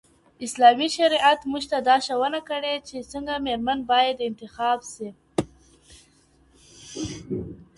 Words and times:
اسلامي 0.45 0.87
شريعت 0.97 1.39
موږ 1.51 1.63
ته 1.71 1.77
دا 1.87 1.95
ښوونه 2.05 2.39
کړې، 2.49 2.73
چي 2.87 2.97
څنګه 3.11 3.43
ميرمن 3.45 3.79
بايد 3.91 4.17
انتخاب 4.27 4.79
سي 4.93 5.09